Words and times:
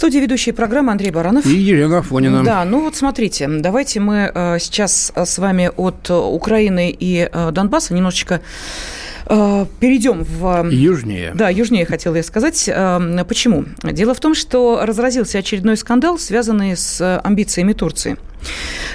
студии 0.00 0.18
ведущей 0.18 0.52
программы 0.52 0.92
Андрей 0.92 1.10
Баранов. 1.10 1.44
И 1.44 1.50
Елена 1.50 1.98
Афонина. 1.98 2.42
Да, 2.42 2.64
ну 2.64 2.80
вот 2.80 2.96
смотрите, 2.96 3.46
давайте 3.46 4.00
мы 4.00 4.32
э, 4.34 4.58
сейчас 4.58 5.12
с 5.14 5.36
вами 5.36 5.70
от 5.76 6.08
э, 6.08 6.14
Украины 6.14 6.90
и 6.90 7.28
э, 7.30 7.50
Донбасса 7.52 7.92
немножечко 7.92 8.40
э, 9.26 9.66
перейдем 9.78 10.24
в... 10.24 10.70
Южнее. 10.70 11.32
Да, 11.34 11.50
южнее 11.50 11.84
хотела 11.84 12.16
я 12.16 12.22
сказать. 12.22 12.64
Э, 12.66 13.24
Почему? 13.28 13.66
Дело 13.82 14.14
в 14.14 14.20
том, 14.20 14.34
что 14.34 14.80
разразился 14.86 15.36
очередной 15.36 15.76
скандал, 15.76 16.18
связанный 16.18 16.78
с 16.78 17.20
амбициями 17.22 17.74
Турции. 17.74 18.16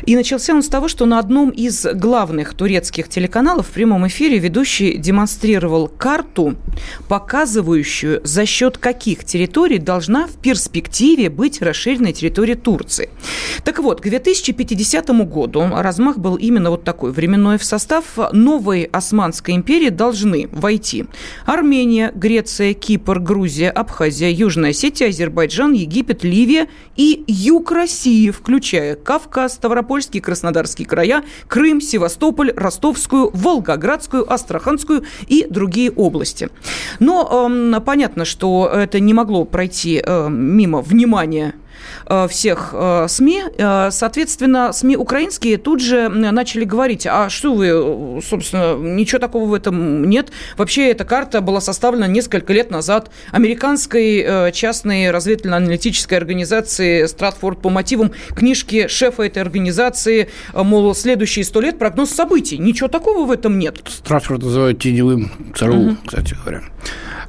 И 0.06 0.16
начался 0.16 0.54
он 0.54 0.62
с 0.62 0.68
того, 0.68 0.88
что 0.88 1.06
на 1.06 1.20
одном 1.20 1.50
из 1.50 1.86
главных 1.86 2.54
турецких 2.54 3.10
телеканалов 3.10 3.68
в 3.68 3.72
прямом 3.72 4.08
эфире 4.08 4.40
ведущий 4.40 4.98
демонстрировал 4.98 5.88
карту, 5.88 6.56
показывающую, 7.08 8.22
за 8.24 8.46
счет 8.46 8.78
каких 8.78 9.24
территорий 9.24 9.80
должна 9.80 10.28
в 10.28 10.34
перспективе 10.34 11.30
быть 11.30 11.62
расширенная 11.62 12.14
территория 12.14 12.56
Турции. 12.56 13.10
Так 13.64 13.80
вот, 13.80 14.02
к 14.02 14.04
2050 14.04 15.10
году 15.28 15.68
размах 15.72 16.18
был 16.18 16.36
именно 16.36 16.70
вот 16.72 16.84
такой. 16.84 17.12
Временной 17.12 17.58
в 17.58 17.64
состав 17.64 18.04
новой 18.32 18.84
Османской 18.84 19.56
империи 19.56 19.90
должны 19.90 20.50
войти 20.52 21.06
Армения, 21.46 22.12
Греция, 22.14 22.74
Кипр, 22.74 23.20
Грузия, 23.20 23.70
Абхазия, 23.70 24.30
Южная 24.30 24.72
Осетия, 24.72 25.10
Азербайджан, 25.10 25.74
Египет, 25.74 26.24
Ливия 26.24 26.68
и 26.96 27.24
юг 27.28 27.72
России, 27.72 28.30
включая 28.32 28.96
Кавказ, 28.96 29.35
Ставропольский, 29.48 30.22
Краснодарский 30.22 30.86
края, 30.86 31.24
Крым, 31.48 31.82
Севастополь, 31.82 32.52
Ростовскую, 32.56 33.32
Волгоградскую, 33.34 34.32
Астраханскую 34.32 35.04
и 35.28 35.46
другие 35.50 35.92
области. 35.92 36.50
Но 37.00 37.50
э, 37.50 37.80
понятно, 37.82 38.26
что 38.26 38.70
это 38.74 39.00
не 39.00 39.14
могло 39.14 39.46
пройти 39.46 40.02
э, 40.04 40.30
мимо 40.30 40.82
внимания 40.82 41.56
всех 42.30 42.70
э, 42.74 43.08
СМИ. 43.08 43.44
Э, 43.58 43.90
Соответственно, 43.92 44.74
СМИ 44.74 44.98
украинские 44.98 45.58
тут 45.58 45.82
же 45.82 46.10
начали 46.10 46.64
говорить, 46.64 47.08
а 47.10 47.30
что 47.30 47.54
вы, 47.54 47.68
э, 47.68 48.22
собственно, 48.28 48.76
ничего 48.76 49.20
такого 49.20 49.50
в 49.50 49.54
этом 49.54 50.10
нет. 50.10 50.32
Вообще 50.58 50.92
эта 50.92 51.06
карта 51.06 51.42
была 51.42 51.62
составлена 51.62 52.08
несколько 52.08 52.54
лет 52.54 52.72
назад 52.72 53.12
американской 53.32 54.24
э, 54.26 54.52
частной 54.52 55.12
разведывательно-аналитической 55.12 56.16
организации 56.16 57.06
«Стратфорд» 57.06 57.62
по 57.62 57.70
мотивам 57.70 58.12
книжки 58.36 58.88
шефа 58.88 59.24
этой 59.24 59.42
организации, 59.42 60.30
э, 60.54 60.64
мол, 60.64 60.94
следующие 60.96 61.46
сто 61.46 61.62
лет 61.62 61.80
прогноз 61.80 62.12
событий. 62.12 62.58
Ничего 62.58 62.88
такого 62.88 63.26
в 63.26 63.32
этом 63.32 63.60
нет. 63.60 63.80
Стратфорд 63.88 64.44
называют 64.44 64.80
теневым 64.80 65.32
ЦРУ, 65.56 65.98
кстати 66.06 66.36
говоря. 66.36 66.62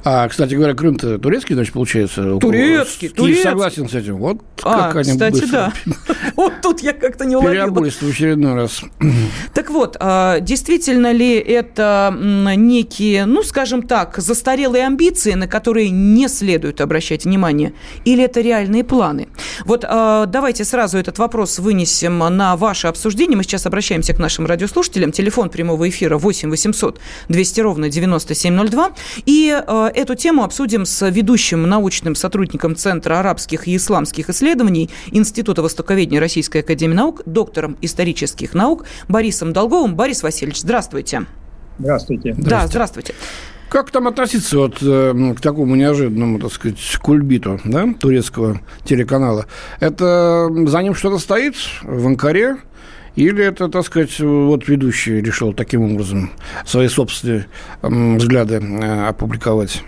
А, 0.09 0.25
кстати 0.29 0.53
говоря, 0.53 0.73
Крым-то 0.73 1.17
турецкий, 1.19 1.53
значит, 1.53 1.73
получается? 1.73 2.37
Турецкий, 2.39 3.09
Киев 3.09 3.13
турецкий. 3.13 3.43
согласен 3.43 3.89
с 3.89 3.93
этим. 3.93 4.15
Вот 4.15 4.37
А, 4.63 4.87
как 4.87 4.95
они 4.95 5.11
кстати, 5.11 5.33
быстро 5.33 5.73
да. 5.85 5.93
Вот 6.37 6.53
тут 6.63 6.79
я 6.79 6.93
как-то 6.93 7.25
не 7.25 7.35
уловила. 7.35 7.65
Переобулись 7.65 7.95
в 7.95 8.09
очередной 8.09 8.53
раз. 8.53 8.83
Так 9.53 9.69
вот, 9.69 9.97
а, 9.99 10.39
действительно 10.39 11.11
ли 11.11 11.35
это 11.35 12.15
некие, 12.55 13.25
ну, 13.25 13.43
скажем 13.43 13.81
так, 13.81 14.17
застарелые 14.17 14.85
амбиции, 14.85 15.33
на 15.33 15.47
которые 15.47 15.89
не 15.89 16.29
следует 16.29 16.79
обращать 16.79 17.25
внимание, 17.25 17.73
или 18.05 18.23
это 18.23 18.39
реальные 18.39 18.85
планы? 18.85 19.27
Вот 19.65 19.83
а, 19.85 20.25
давайте 20.25 20.63
сразу 20.63 20.97
этот 20.97 21.17
вопрос 21.17 21.59
вынесем 21.59 22.19
на 22.19 22.55
ваше 22.55 22.87
обсуждение. 22.87 23.35
Мы 23.35 23.43
сейчас 23.43 23.65
обращаемся 23.65 24.13
к 24.13 24.19
нашим 24.19 24.45
радиослушателям. 24.45 25.11
Телефон 25.11 25.49
прямого 25.49 25.89
эфира 25.89 26.17
8 26.17 26.49
800 26.49 27.01
200 27.27 27.59
ровно 27.59 27.89
9702. 27.89 28.91
И 29.25 29.51
а, 29.67 29.91
эту 29.97 30.15
тему 30.15 30.43
обсудим 30.43 30.85
с 30.85 31.09
ведущим 31.09 31.63
научным 31.63 32.13
сотрудником 32.13 32.75
Центра 32.75 33.19
арабских 33.19 33.67
и 33.67 33.75
исламских 33.75 34.29
исследований 34.29 34.89
Института 35.11 35.63
Востоковедения 35.63 36.19
Российской 36.19 36.59
Академии 36.59 36.93
Наук, 36.93 37.23
доктором 37.25 37.77
исторических 37.81 38.53
наук 38.53 38.85
Борисом 39.07 39.53
Долговым. 39.53 39.95
Борис 39.95 40.21
Васильевич, 40.21 40.59
здравствуйте. 40.61 41.25
Здравствуйте. 41.79 42.35
Да, 42.37 42.67
здравствуйте. 42.67 43.15
Как 43.69 43.89
там 43.91 44.07
относиться 44.07 44.57
вот 44.57 44.77
э, 44.81 45.33
к 45.35 45.41
такому 45.41 45.75
неожиданному, 45.75 46.39
так 46.39 46.53
сказать, 46.53 46.79
кульбиту, 47.01 47.59
да, 47.65 47.93
турецкого 47.99 48.61
телеканала? 48.85 49.47
Это 49.79 50.47
за 50.67 50.81
ним 50.83 50.95
что-то 50.95 51.17
стоит 51.17 51.55
в 51.81 52.07
Анкаре? 52.07 52.57
Или 53.17 53.43
это, 53.43 53.67
так 53.67 53.83
сказать, 53.83 54.19
вот 54.19 54.67
ведущий 54.67 55.21
решил 55.21 55.51
таким 55.51 55.81
образом 55.91 56.29
свои 56.65 56.87
собственные 56.87 57.47
взгляды 57.81 58.61
э, 58.61 59.07
опубликовать? 59.07 59.83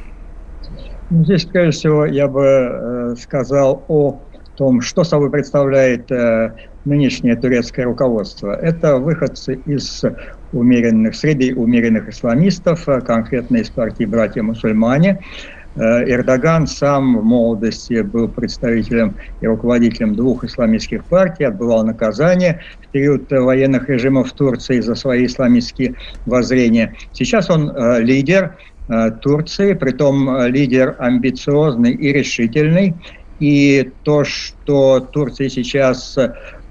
Ну, 1.12 1.24
Здесь, 1.24 1.46
прежде 1.46 1.72
всего, 1.80 2.06
я 2.08 2.28
бы 2.28 2.44
э, 2.44 3.16
сказал 3.22 3.86
о 3.88 4.20
том, 4.56 4.82
что 4.82 5.04
собой 5.04 5.30
представляет 5.30 6.12
э, 6.12 6.54
нынешнее 6.86 7.36
турецкое 7.36 7.86
руководство. 7.86 8.52
Это 8.52 8.98
выходцы 8.98 9.60
из 9.68 10.04
умеренных, 10.52 11.14
среды 11.14 11.54
умеренных 11.54 12.10
исламистов, 12.10 12.86
конкретно 13.06 13.58
из 13.58 13.70
партии 13.70 14.06
«Братья-мусульмане». 14.06 15.20
Э, 15.76 16.04
Эрдоган 16.10 16.68
сам 16.68 17.20
в 17.20 17.24
молодости 17.24 18.02
был 18.02 18.28
представителем 18.28 19.18
и 19.40 19.48
руководителем 19.48 20.16
двух 20.16 20.44
исламистских 20.44 21.06
партий, 21.06 21.44
отбывал 21.44 21.86
наказание 21.86 22.62
в 22.82 22.90
период 22.90 23.32
военных 23.32 23.88
режимов 23.88 24.32
Турции 24.34 24.80
за 24.80 24.96
свои 24.96 25.26
исламистские 25.26 25.96
воззрения. 26.26 26.96
Сейчас 27.12 27.50
он 27.50 27.70
э, 27.70 28.02
лидер 28.02 28.58
э, 28.88 29.12
Турции, 29.22 29.74
притом 29.74 30.46
лидер 30.48 30.96
амбициозный 30.98 31.94
и 31.94 32.12
решительный. 32.14 32.96
И 33.40 33.94
то, 34.04 34.26
что 34.26 35.00
Турция 35.00 35.48
сейчас, 35.48 36.18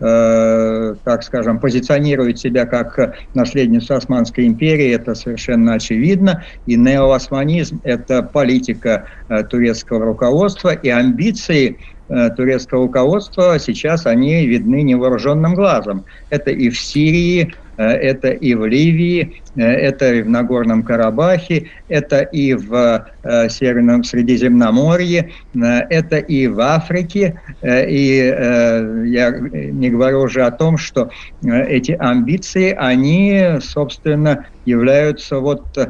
э, 0.01 0.95
так 1.05 1.23
скажем, 1.23 1.59
позиционирует 1.59 2.39
себя 2.39 2.67
как 2.67 3.15
наследницу 3.35 3.95
Османской 3.95 4.47
империи, 4.47 4.95
это 4.95 5.15
совершенно 5.15 5.75
очевидно. 5.75 6.45
И 6.67 6.77
неоосманизм– 6.77 7.81
это 7.85 8.23
политика 8.23 9.07
э, 9.29 9.43
турецкого 9.45 10.05
руководства, 10.05 10.73
и 10.73 10.89
амбиции 10.89 11.79
э, 12.09 12.31
турецкого 12.31 12.87
руководства 12.87 13.59
сейчас 13.59 14.07
они 14.07 14.47
видны 14.47 14.83
невооруженным 14.83 15.55
глазом. 15.55 16.05
Это 16.31 16.51
и 16.51 16.71
в 16.71 16.79
Сирии, 16.79 17.55
это 17.83 18.29
и 18.31 18.55
в 18.55 18.67
Ливии, 18.67 19.43
э, 19.57 19.63
это 19.63 20.13
и 20.15 20.23
в 20.23 20.29
Нагорном 20.29 20.83
Карабахе, 20.83 21.69
это 21.89 22.21
и 22.21 22.55
в 22.55 23.07
э, 23.23 23.49
Северном 23.49 24.05
Средиземноморье, 24.05 25.31
э, 25.55 25.59
это 25.91 26.17
и 26.19 26.47
в 26.49 26.61
Африке. 26.61 27.41
э, 27.63 27.89
И 27.89 28.21
э, 28.21 29.05
я 29.07 29.31
не 29.31 29.91
говорю 29.91 30.23
уже 30.23 30.43
о 30.45 30.51
том, 30.51 30.77
что 30.77 31.11
э, 31.43 31.65
эти 31.69 31.93
амбиции, 31.93 32.75
они, 32.77 33.59
собственно, 33.61 34.47
являются 34.65 35.39
вот 35.39 35.65
э, 35.79 35.87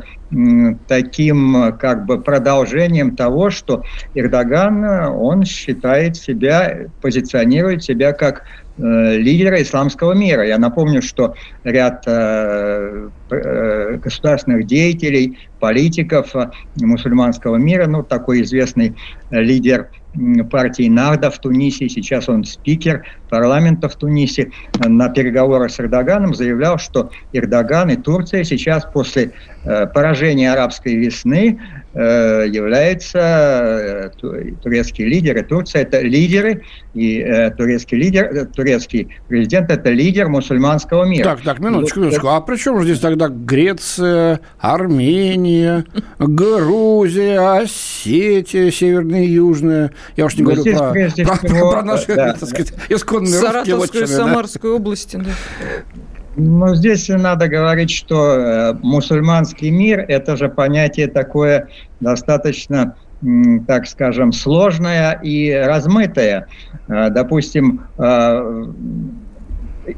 таким 0.87 1.57
э, 1.57 1.73
как 1.73 2.07
бы 2.07 2.21
продолжением 2.21 3.17
того, 3.17 3.51
что 3.51 3.83
Эрдоган, 4.15 4.85
э, 4.85 5.09
он 5.09 5.45
считает 5.45 6.17
себя, 6.17 6.87
позиционирует 7.01 7.83
себя 7.83 8.13
как 8.13 8.39
э, 8.39 8.68
лидера 8.79 9.61
исламского 9.63 10.13
мира. 10.13 10.47
Я 10.47 10.59
напомню, 10.59 11.03
что 11.03 11.35
ряд 11.65 12.05
э, 12.07 13.11
э, 13.28 13.28
государственных 13.29 14.67
деятелей, 14.67 15.37
политиков 15.61 16.35
э, 16.35 16.51
мусульманского 16.77 17.57
мира, 17.57 17.87
ну, 17.87 18.03
такой 18.03 18.43
известный 18.43 18.95
э, 19.31 19.41
лидер 19.41 19.89
партии 20.51 20.89
Нарда 20.89 21.31
в 21.31 21.39
Тунисе, 21.39 21.89
сейчас 21.89 22.29
он 22.29 22.43
спикер 22.45 23.05
парламента 23.29 23.89
в 23.89 23.97
Тунисе, 23.97 24.51
э, 24.79 24.89
на 24.89 25.09
переговорах 25.09 25.71
с 25.71 25.81
Эрдоганом 25.81 26.35
заявлял, 26.35 26.79
что 26.79 27.11
Эрдоган 27.33 27.91
и 27.91 27.97
Турция 27.97 28.45
сейчас 28.45 28.85
после 28.87 29.33
э, 29.65 29.87
поражения 29.87 30.53
арабской 30.53 30.97
весны 30.97 31.61
э, 31.95 32.47
э, 33.15 34.11
турецкий 34.63 35.05
лидер, 35.05 35.37
и 35.37 35.43
Турция 35.43 35.83
это 35.83 36.01
лидеры, 36.01 36.63
и 36.95 37.21
э, 37.21 37.51
турецкий 37.51 37.99
лидер, 37.99 38.25
э, 38.25 38.47
турецкий 38.47 39.09
президент 39.29 39.71
это 39.71 39.91
лидер 39.91 40.29
мусульманского 40.29 41.05
мира. 41.05 41.25
Так, 41.25 41.43
так, 41.43 41.59
минуточку, 41.59 42.01
минуточку. 42.01 42.29
А 42.29 42.41
при 42.41 42.57
чем 42.57 42.79
же 42.79 42.85
здесь 42.85 43.01
тогда 43.01 43.18
Греция, 43.27 44.41
Армения, 44.61 45.85
Грузия, 46.21 47.59
Осетия, 47.59 48.71
Северная 48.71 49.25
и 49.25 49.31
Южная. 49.31 49.91
Я 50.17 50.27
уж 50.27 50.37
не 50.37 50.45
говорю 50.45 50.63
про, 50.63 50.93
про, 50.93 51.09
всего, 51.09 51.73
про 51.73 51.83
наши, 51.83 52.15
да, 52.15 52.35
так 52.35 52.49
сказать, 52.49 52.73
исконные 52.89 53.41
русские 53.41 53.41
Саратовскую 53.41 53.77
и 53.77 53.81
вотчины, 53.81 54.07
да. 54.07 54.25
Самарскую 54.25 54.77
области. 54.77 55.17
Да. 55.17 55.31
Ну, 56.41 56.73
здесь 56.77 57.09
надо 57.09 57.49
говорить, 57.49 57.91
что 57.91 58.35
э, 58.35 58.73
мусульманский 58.75 59.71
мир– 59.71 60.05
это 60.09 60.37
же 60.37 60.49
понятие 60.49 61.09
такое 61.09 61.69
достаточно, 61.99 62.95
так 63.67 63.89
скажем, 63.89 64.31
сложное 64.31 65.19
и 65.21 65.53
размытое. 65.53 66.47
Э, 66.87 67.11
Допустим, 67.11 67.83
э, 67.99 68.67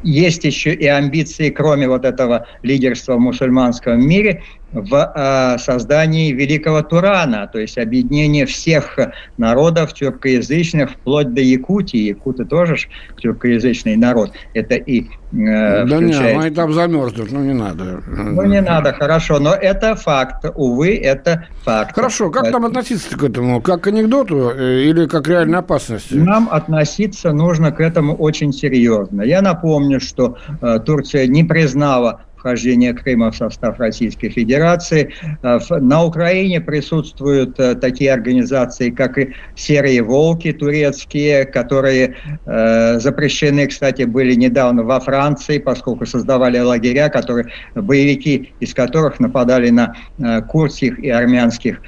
есть 0.02 0.44
еще 0.44 0.74
и 0.74 0.86
амбиции, 0.86 1.50
кроме 1.50 1.88
вот 1.88 2.04
этого 2.04 2.46
лидерства 2.62 3.16
в 3.16 3.20
мусульманском 3.20 4.00
мире, 4.06 4.42
в 4.72 5.12
э, 5.14 5.58
создании 5.58 6.32
великого 6.32 6.82
Турана, 6.82 7.48
то 7.52 7.58
есть 7.58 7.76
объединение 7.78 8.46
всех 8.46 8.98
народов 9.36 9.92
тюркоязычных, 9.94 10.90
вплоть 10.92 11.34
до 11.34 11.40
Якутии. 11.40 11.98
Якуты 12.14 12.44
тоже 12.44 12.76
ж 12.76 12.88
тюркоязычный 13.20 13.96
народ. 13.96 14.32
Это 14.54 14.74
и 14.76 15.02
э, 15.02 15.06
Да 15.32 15.84
не, 15.98 16.12
включает- 16.12 16.38
они 16.38 16.50
там 16.54 16.72
замерзнут, 16.72 17.32
ну 17.32 17.40
не 17.40 17.52
надо. 17.54 18.00
ну, 18.06 18.44
не 18.44 18.60
надо, 18.60 18.92
хорошо, 18.92 19.38
но 19.40 19.54
это 19.54 19.94
факт. 19.96 20.44
Увы, 20.54 20.96
это 20.96 21.46
факт. 21.64 21.94
Хорошо, 21.94 22.30
как 22.30 22.46
Э, 22.46 22.50
нам 22.50 22.64
относиться 22.64 23.16
к 23.16 23.22
этому? 23.24 23.60
Как 23.60 23.82
к 23.82 23.86
анекдоту 23.88 24.50
э, 24.50 24.82
или 24.84 25.06
как 25.06 25.24
к 25.24 25.28
реальной 25.28 25.58
опасности? 25.58 26.14
Нам 26.14 26.48
относиться 26.50 27.32
нужно 27.32 27.72
к 27.72 27.80
этому 27.80 28.14
очень 28.14 28.52
серьезно. 28.52 29.22
Я 29.22 29.42
напомню, 29.42 30.00
что 30.00 30.36
э, 30.62 30.78
Турция 30.84 31.26
не 31.26 31.44
признала 31.44 32.20
вхождение 32.40 32.94
Крыма 32.94 33.30
в 33.30 33.36
состав 33.36 33.78
Российской 33.78 34.30
Федерации. 34.30 35.12
В- 35.42 35.80
На 35.80 36.04
Украине 36.04 36.60
присутствуют 36.60 37.60
э, 37.60 37.74
такие 37.74 38.12
организации, 38.12 38.90
как 38.90 39.18
и 39.18 39.32
«Серые 39.54 40.02
волки» 40.02 40.52
турецкие, 40.52 41.44
которые 41.44 42.16
э, 42.46 42.98
запрещены, 42.98 43.66
кстати, 43.66 44.04
были 44.04 44.34
недавно 44.34 44.82
во 44.82 45.00
Франции, 45.00 45.58
поскольку 45.58 46.06
создавали 46.06 46.58
лагеря, 46.58 47.08
которые, 47.10 47.46
боевики 47.74 48.54
из 48.60 48.74
которых 48.74 49.20
нападали 49.20 49.70
на 49.70 49.94
э, 50.18 50.40
курдских 50.42 50.98
и 50.98 51.10
армянских 51.10 51.80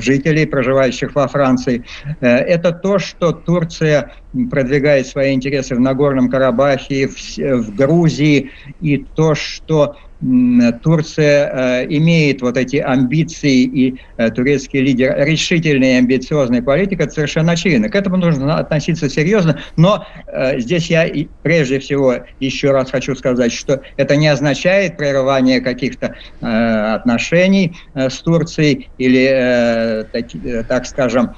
жителей, 0.00 0.46
проживающих 0.46 1.14
во 1.14 1.26
Франции. 1.26 1.82
Это 2.20 2.70
то, 2.70 2.98
что 2.98 3.32
Турция 3.32 4.12
продвигает 4.50 5.06
свои 5.06 5.32
интересы 5.32 5.74
в 5.74 5.80
Нагорном 5.80 6.28
Карабахе, 6.28 7.08
в, 7.08 7.36
в 7.38 7.74
Грузии, 7.74 8.50
и 8.80 9.04
то, 9.14 9.34
что 9.34 9.96
Турция 10.82 11.82
э, 11.82 11.86
имеет 11.88 12.40
вот 12.40 12.56
эти 12.56 12.76
амбиции, 12.76 13.62
и 13.62 14.00
э, 14.16 14.30
турецкий 14.30 14.80
лидер 14.80 15.14
решительной 15.18 15.94
и 15.94 15.96
амбициозной 15.96 16.62
политик, 16.62 17.00
это 17.00 17.12
совершенно 17.12 17.52
очевидно. 17.52 17.90
К 17.90 17.96
этому 17.96 18.16
нужно 18.16 18.56
относиться 18.58 19.10
серьезно, 19.10 19.60
но 19.76 20.06
э, 20.26 20.60
здесь 20.60 20.88
я 20.88 21.06
прежде 21.42 21.78
всего 21.78 22.14
еще 22.40 22.70
раз 22.70 22.90
хочу 22.90 23.14
сказать, 23.16 23.52
что 23.52 23.82
это 23.96 24.16
не 24.16 24.28
означает 24.28 24.96
прерывание 24.96 25.60
каких-то 25.60 26.14
отношений 26.40 27.76
с 27.94 28.18
Турцией 28.18 28.88
или, 28.98 30.06
так 30.68 30.86
скажем, 30.86 31.34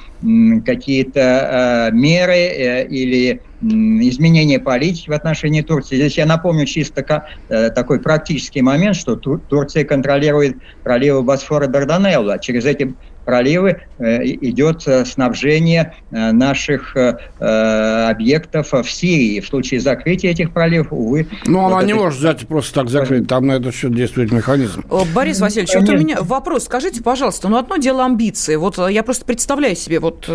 какие-то 0.64 1.90
э, 1.90 1.94
меры 1.94 2.34
э, 2.34 2.86
или 2.88 3.42
м, 3.62 4.00
изменения 4.02 4.58
политики 4.58 5.08
в 5.08 5.12
отношении 5.12 5.62
Турции. 5.62 5.96
Здесь 5.96 6.18
я 6.18 6.26
напомню 6.26 6.66
чисто 6.66 7.04
э, 7.48 7.70
такой 7.70 8.00
практический 8.00 8.62
момент, 8.62 8.96
что 8.96 9.16
Тур- 9.16 9.40
Турция 9.48 9.84
контролирует 9.84 10.56
проливы 10.82 11.22
Босфора 11.22 11.66
и 11.66 11.70
Дарданелла. 11.70 12.38
Через 12.40 12.64
эти 12.64 12.96
проливы 13.26 13.82
э, 13.98 14.24
идет 14.24 14.86
э, 14.86 15.04
снабжение 15.04 15.94
э, 16.10 16.32
наших 16.32 16.96
объектов 17.38 18.72
в 18.72 18.90
Сирии. 18.90 19.40
В 19.40 19.46
случае 19.46 19.80
закрытия 19.80 20.30
этих 20.30 20.52
проливов, 20.52 20.88
увы... 20.92 21.26
Ну, 21.46 21.60
вот 21.60 21.72
она 21.72 21.82
не 21.82 21.92
это- 21.92 22.00
может 22.00 22.20
взять 22.20 22.42
и 22.42 22.46
просто 22.46 22.72
так 22.74 22.88
закрыть. 22.88 23.26
Там 23.26 23.46
на 23.46 23.52
этот 23.52 23.74
счет 23.74 23.94
действует 23.94 24.32
механизм. 24.32 24.84
Борис 25.14 25.40
Васильевич, 25.40 25.74
вот 25.74 25.82
у 25.82 25.86
Конечно. 25.86 26.04
меня 26.04 26.16
вопрос. 26.22 26.64
Скажите, 26.64 27.02
пожалуйста, 27.02 27.48
ну 27.48 27.56
одно 27.56 27.76
дело 27.76 28.04
амбиции. 28.04 28.54
Вот 28.56 28.78
я 28.88 29.02
просто 29.02 29.24
представляю 29.24 29.74
себе 29.74 29.98
вот 29.98 30.28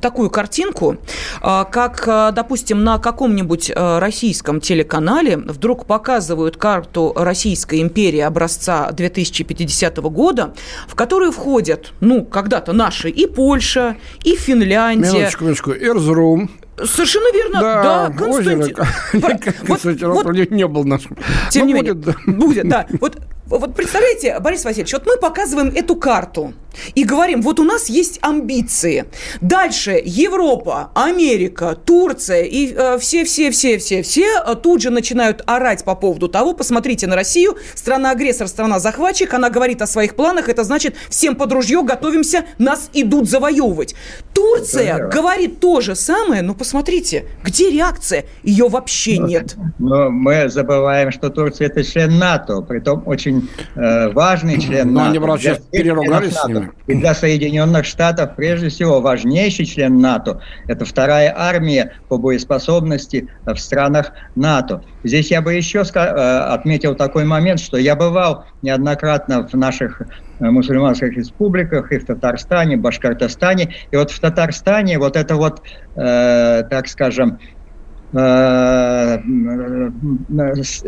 такую 0.00 0.30
картинку, 0.30 0.96
как, 1.40 2.04
допустим, 2.34 2.82
на 2.82 2.98
каком-нибудь 2.98 3.70
российском 3.76 4.60
телеканале 4.60 5.36
вдруг 5.36 5.84
показывают 5.84 6.56
карту 6.56 7.12
Российской 7.14 7.82
империи 7.82 8.20
образца 8.20 8.90
2050 8.92 9.98
года, 9.98 10.54
в 10.88 10.94
которую 10.94 11.32
входят, 11.32 11.92
ну, 12.00 12.24
когда-то 12.30 12.72
наши 12.72 13.10
и 13.10 13.26
Польша, 13.26 13.96
и 14.24 14.36
Финляндия. 14.36 15.12
Минуточку, 15.12 15.44
минуточку. 15.44 15.72
Эрзрум. 15.72 16.50
Совершенно 16.84 17.32
верно. 17.34 17.60
Да, 17.60 18.14
Константин. 18.16 18.62
озеро. 19.14 19.74
Кстати, 19.76 20.04
вот- 20.04 20.50
не 20.50 20.66
был 20.66 20.84
нашим. 20.84 21.16
Тем 21.50 21.62
Ну, 21.62 21.68
не 21.68 21.74
менее, 21.74 21.94
будет, 21.94 22.16
будет, 22.26 22.68
да. 22.68 22.86
да. 22.90 22.98
Вот, 23.00 23.18
вот 23.46 23.74
представляете, 23.74 24.38
Борис 24.40 24.64
Васильевич, 24.64 24.92
вот 24.92 25.06
мы 25.06 25.16
показываем 25.18 25.68
эту 25.74 25.96
карту 25.96 26.54
и 26.94 27.04
говорим, 27.04 27.42
вот 27.42 27.60
у 27.60 27.64
нас 27.64 27.88
есть 27.88 28.18
амбиции. 28.22 29.06
Дальше 29.40 30.00
Европа, 30.04 30.90
Америка, 30.94 31.76
Турция 31.84 32.42
и 32.42 32.72
э, 32.72 32.98
все-все-все-все-все 32.98 34.42
э, 34.46 34.54
тут 34.54 34.82
же 34.82 34.90
начинают 34.90 35.42
орать 35.46 35.84
по 35.84 35.94
поводу 35.94 36.28
того, 36.28 36.54
посмотрите 36.54 37.06
на 37.06 37.16
Россию, 37.16 37.56
страна-агрессор, 37.74 38.48
страна-захватчик, 38.48 39.32
она 39.34 39.50
говорит 39.50 39.82
о 39.82 39.86
своих 39.86 40.14
планах, 40.14 40.48
это 40.48 40.64
значит, 40.64 40.96
всем 41.08 41.36
под 41.36 41.52
ружье 41.52 41.82
готовимся, 41.82 42.44
нас 42.58 42.90
идут 42.92 43.28
завоевывать. 43.28 43.94
Турция 44.34 44.96
верно. 44.96 45.08
говорит 45.08 45.60
то 45.60 45.80
же 45.80 45.94
самое, 45.94 46.42
но 46.42 46.54
посмотрите, 46.54 47.26
где 47.42 47.70
реакция? 47.70 48.24
Ее 48.42 48.68
вообще 48.68 49.18
нет. 49.18 49.56
Но 49.78 50.10
мы 50.10 50.48
забываем, 50.48 51.10
что 51.10 51.30
Турция 51.30 51.68
это 51.68 51.82
член 51.84 52.18
НАТО, 52.18 52.60
притом 52.62 53.02
очень 53.06 53.48
э, 53.74 54.10
важный 54.10 54.60
член 54.60 54.92
Но 54.92 55.00
НАТО. 55.00 55.10
они, 55.10 55.18
Для 55.18 55.36
сейчас 55.36 55.58
всех 55.58 55.70
переругались 55.70 56.34
с 56.34 56.46
ними. 56.46 56.59
НАТО. 56.60 56.72
И 56.86 56.94
для 56.94 57.14
Соединенных 57.14 57.84
Штатов, 57.84 58.36
прежде 58.36 58.68
всего, 58.68 59.00
важнейший 59.00 59.66
член 59.66 59.98
НАТО. 59.98 60.40
Это 60.66 60.84
вторая 60.84 61.34
армия 61.36 61.92
по 62.08 62.18
боеспособности 62.18 63.28
в 63.44 63.56
странах 63.56 64.12
НАТО. 64.34 64.82
Здесь 65.04 65.30
я 65.30 65.40
бы 65.40 65.54
еще 65.54 65.80
э, 65.80 65.98
отметил 65.98 66.94
такой 66.94 67.24
момент, 67.24 67.60
что 67.60 67.76
я 67.76 67.96
бывал 67.96 68.44
неоднократно 68.62 69.46
в 69.46 69.54
наших 69.54 70.02
э, 70.02 70.44
мусульманских 70.44 71.12
республиках, 71.16 71.92
и 71.92 71.98
в 71.98 72.06
Татарстане, 72.06 72.76
Башкортостане. 72.76 73.74
И 73.90 73.96
вот 73.96 74.10
в 74.10 74.20
Татарстане 74.20 74.98
вот 74.98 75.16
это 75.16 75.36
вот, 75.36 75.62
э, 75.96 76.62
так 76.68 76.88
скажем, 76.88 77.38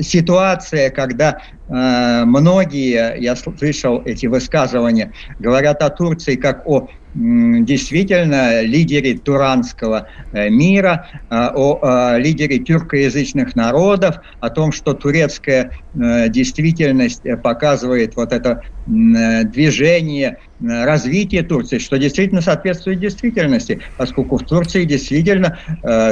ситуация, 0.00 0.90
когда 0.90 1.38
э, 1.68 2.24
многие, 2.24 3.16
я 3.20 3.36
слышал 3.36 4.02
эти 4.04 4.26
высказывания, 4.26 5.12
говорят 5.38 5.82
о 5.82 5.90
Турции 5.90 6.34
как 6.34 6.66
о 6.66 6.88
действительно 7.14 8.62
лидере 8.62 9.18
туранского 9.18 10.08
э, 10.32 10.48
мира, 10.48 11.08
э, 11.28 11.48
о 11.54 11.78
э, 12.14 12.18
лидере 12.20 12.58
тюркоязычных 12.58 13.54
народов, 13.54 14.16
о 14.40 14.48
том, 14.48 14.72
что 14.72 14.94
турецкая 14.94 15.72
действительность 15.94 17.22
показывает 17.42 18.16
вот 18.16 18.32
это 18.32 18.62
движение, 18.86 20.38
развитие 20.58 21.42
Турции, 21.42 21.78
что 21.78 21.98
действительно 21.98 22.40
соответствует 22.40 22.98
действительности, 22.98 23.80
поскольку 23.98 24.38
в 24.38 24.44
Турции 24.44 24.84
действительно 24.84 25.58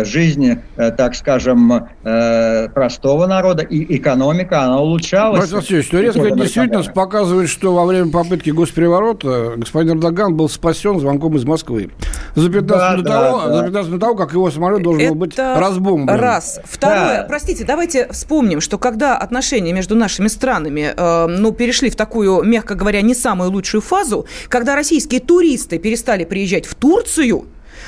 жизнь, 0.04 0.58
так 0.76 1.14
скажем, 1.14 1.88
простого 2.02 3.26
народа 3.26 3.62
и 3.62 3.96
экономика, 3.96 4.64
она 4.64 4.80
улучшалась. 4.80 5.40
Борис 5.40 5.52
Васильевич, 5.52 5.88
турецкая 5.88 6.28
Года 6.28 6.42
действительность 6.42 6.92
показывает, 6.92 7.48
что 7.48 7.74
во 7.74 7.86
время 7.86 8.10
попытки 8.10 8.50
госпереворота 8.50 9.54
господин 9.56 9.96
Эрдоган 9.96 10.36
был 10.36 10.50
спасен 10.50 10.89
звонком 10.98 11.36
из 11.36 11.44
Москвы. 11.44 11.90
За 12.34 12.48
15, 12.50 12.66
Да, 12.66 12.92
минут, 12.92 13.04
да, 13.04 13.10
того, 13.30 13.40
да. 13.48 13.56
за 13.58 13.64
15 13.64 13.88
минут 13.88 14.00
того, 14.00 14.14
как 14.16 14.32
его 14.32 14.50
самолет 14.50 14.82
должен 14.82 15.08
был 15.08 15.14
быть 15.14 15.34
Это 15.34 15.56
разбомблен. 15.60 16.18
Раз. 16.18 16.58
Второе, 16.64 17.18
Да. 17.18 17.24
простите, 17.28 17.64
давайте 17.64 18.08
вспомним, 18.10 18.60
что 18.60 18.78
когда 18.78 19.16
отношения 19.16 19.72
между 19.72 19.94
нашими 19.94 20.28
странами, 20.28 20.92
э, 20.96 21.26
ну, 21.26 21.52
перешли 21.52 21.90
в 21.90 21.96
такую, 21.96 22.42
мягко 22.42 22.74
говоря, 22.74 23.00
не 23.02 23.14
самую 23.14 23.50
лучшую 23.50 23.80
фазу, 23.82 24.26
когда 24.48 24.74
российские 24.74 25.20
туристы 25.20 25.78
перестали 25.78 26.24
приезжать 26.24 26.66
в 26.66 26.74
Турцию, 26.74 27.44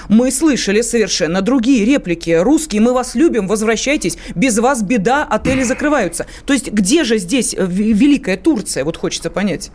мы 0.08 0.30
слышали 0.30 0.80
совершенно 0.80 1.42
другие 1.42 1.84
реплики. 1.84 2.30
Русские, 2.30 2.80
мы 2.82 2.92
вас 2.92 3.14
любим, 3.14 3.46
возвращайтесь, 3.46 4.16
без 4.34 4.58
вас 4.58 4.82
беда, 4.82 5.24
отели 5.28 5.62
закрываются. 5.62 6.26
То 6.44 6.52
есть 6.52 6.70
где 6.72 7.04
же 7.04 7.18
здесь 7.18 7.54
Великая 7.58 8.36
Турция, 8.36 8.84
вот 8.84 8.96
хочется 8.96 9.30
понять. 9.30 9.70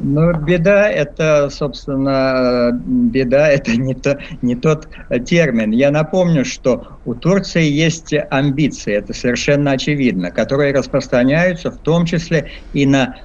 Ну, 0.00 0.32
беда 0.32 0.88
это, 0.88 1.48
собственно, 1.50 2.70
э, 2.70 2.72
беда 2.72 3.48
это 3.48 3.72
не, 3.76 3.94
то, 3.94 4.18
не 4.42 4.54
тот 4.54 4.88
э, 5.08 5.18
термин. 5.20 5.70
Я 5.72 5.90
напомню, 5.90 6.44
что 6.44 6.98
у 7.04 7.14
Турции 7.14 7.64
есть 7.64 8.14
амбиции, 8.30 8.94
это 8.94 9.12
совершенно 9.12 9.72
очевидно, 9.72 10.30
которые 10.30 10.72
распространяются 10.72 11.70
в 11.70 11.78
том 11.78 12.06
числе 12.06 12.50
и 12.72 12.86
на 12.86 13.16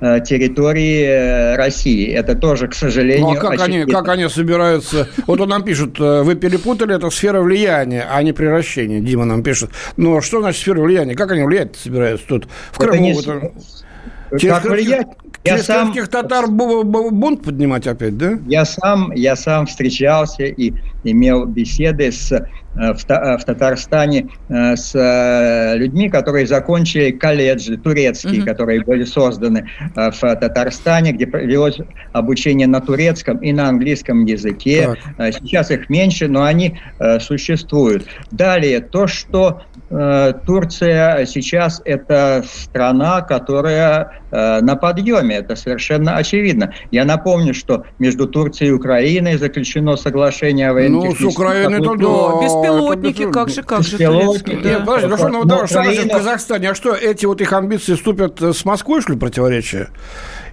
территории 0.00 1.54
России. 1.54 2.12
Это 2.12 2.34
тоже, 2.34 2.66
к 2.66 2.74
сожалению, 2.74 3.24
ну, 3.24 3.32
а 3.34 3.36
как 3.36 3.60
они, 3.60 3.84
как 3.84 4.08
они 4.08 4.28
собираются... 4.28 5.06
Вот 5.28 5.40
он 5.40 5.48
нам 5.48 5.62
пишет, 5.62 5.96
вы 6.00 6.34
перепутали, 6.34 6.96
это 6.96 7.08
сфера 7.10 7.40
влияния, 7.40 8.08
а 8.10 8.20
не 8.24 8.32
превращения. 8.32 8.98
Дима 8.98 9.26
нам 9.26 9.44
пишет. 9.44 9.70
Ну, 9.96 10.16
а 10.16 10.20
что 10.20 10.40
значит 10.40 10.60
сфера 10.60 10.80
влияния? 10.80 11.14
Как 11.14 11.30
они 11.30 11.44
влиять 11.44 11.76
собираются 11.76 12.26
тут? 12.26 12.48
В 12.72 12.78
Крыму... 12.78 13.12
Это 13.12 13.30
не... 13.30 13.52
Через 14.38 14.54
как 14.54 14.64
влиять? 14.64 15.06
Я 15.44 15.52
Через 15.54 15.66
сам, 15.66 15.92
татар 15.92 16.46
бунт 16.48 17.42
поднимать 17.42 17.86
опять, 17.86 18.16
да? 18.16 18.38
Я 18.46 18.64
сам, 18.64 19.12
я 19.12 19.34
сам 19.34 19.66
встречался 19.66 20.44
и 20.44 20.72
имел 21.02 21.46
беседы 21.46 22.12
с, 22.12 22.30
э, 22.30 22.48
в, 22.74 23.10
э, 23.10 23.38
в 23.38 23.44
Татарстане 23.44 24.28
э, 24.48 24.76
с 24.76 24.92
людьми, 25.76 26.08
которые 26.08 26.46
закончили 26.46 27.10
колледжи 27.10 27.76
турецкие, 27.76 28.40
mm-hmm. 28.40 28.44
которые 28.44 28.84
были 28.84 29.04
созданы 29.04 29.68
в 29.94 30.20
Татарстане, 30.20 31.12
где 31.12 31.26
велось 31.26 31.78
обучение 32.12 32.66
на 32.66 32.80
турецком 32.80 33.38
и 33.38 33.52
на 33.52 33.68
английском 33.68 34.24
языке. 34.24 34.96
Так. 35.16 35.34
Сейчас 35.34 35.70
их 35.70 35.88
меньше, 35.88 36.28
но 36.28 36.44
они 36.44 36.78
существуют. 37.20 38.06
Далее, 38.30 38.80
то, 38.80 39.06
что 39.06 39.62
Турция 40.46 41.26
сейчас 41.26 41.82
это 41.84 42.44
страна, 42.46 43.20
которая 43.22 44.22
на 44.30 44.76
подъеме, 44.76 45.36
это 45.36 45.56
совершенно 45.56 46.16
очевидно. 46.16 46.72
Я 46.90 47.04
напомню, 47.04 47.54
что 47.54 47.84
между 47.98 48.26
Турцией 48.26 48.70
и 48.70 48.72
Украиной 48.72 49.36
заключено 49.36 49.96
соглашение 49.96 50.70
о 50.70 50.74
военной 50.74 51.08
Ну, 51.08 51.14
с 51.14 51.22
Украиной 51.22 51.80
это 51.80 51.96
да. 51.96 52.61
Беспилотники, 52.62 53.30
как 53.30 53.48
же, 53.48 53.62
как 53.62 53.82
же. 53.82 53.96
Беспилотники. 53.96 54.62
Да. 54.62 54.70
Нет, 54.70 54.80
подожди, 54.86 55.06
ну 55.08 55.16
что, 55.16 55.28
ну, 55.28 55.44
да, 55.44 55.66
что 55.66 55.82
значит 55.82 56.04
в 56.04 56.08
Казахстане? 56.08 56.70
А 56.70 56.74
что, 56.74 56.94
эти 56.94 57.26
вот 57.26 57.40
их 57.40 57.52
амбиции 57.52 57.94
вступят 57.94 58.40
с 58.40 58.64
Москвой, 58.64 59.02
что 59.02 59.12
ли, 59.12 59.18
противоречия? 59.18 59.90